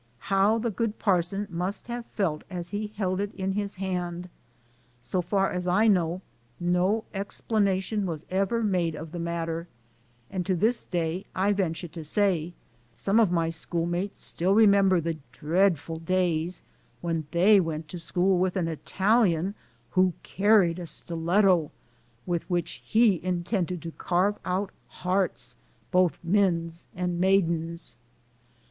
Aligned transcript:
How 0.31 0.57
the 0.57 0.71
good 0.71 0.97
parson 0.97 1.45
must 1.51 1.85
have 1.87 2.07
felt 2.07 2.43
as 2.49 2.69
he 2.69 2.87
held 2.95 3.21
it 3.21 3.31
in 3.35 3.51
his 3.51 3.75
hand! 3.75 4.29
So 4.99 5.21
far 5.21 5.51
as 5.51 5.67
I 5.67 5.87
know, 5.87 6.23
no 6.59 7.03
explanation 7.13 8.07
was 8.07 8.25
ever 8.31 8.63
made 8.63 8.95
of 8.95 9.11
the 9.11 9.19
matter, 9.19 9.67
and 10.31 10.43
to 10.47 10.55
this 10.55 10.83
day, 10.85 11.27
I 11.35 11.53
venture 11.53 11.87
to 11.89 12.03
say, 12.03 12.53
some 12.95 13.19
of 13.19 13.31
my 13.31 13.49
schoolmates 13.49 14.21
still 14.23 14.55
remember 14.55 15.01
the 15.01 15.17
dreadful 15.31 15.97
days 15.97 16.63
when 17.01 17.27
they 17.29 17.59
went 17.59 17.87
to 17.89 17.99
school 17.99 18.39
with 18.39 18.55
an 18.55 18.67
Italian 18.67 19.53
who 19.91 20.13
carried 20.23 20.79
a 20.79 20.87
stilletto 20.87 21.69
with 22.25 22.49
which 22.49 22.81
he 22.83 23.17
in 23.17 23.43
tended 23.43 23.83
to 23.83 23.91
carve 23.91 24.39
out 24.45 24.71
hearts, 24.87 25.55
both 25.91 26.17
men's 26.23 26.87
and 26.95 27.19
maidens' 27.19 27.99